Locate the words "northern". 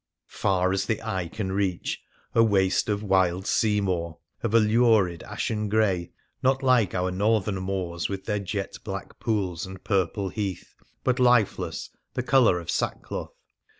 7.11-7.59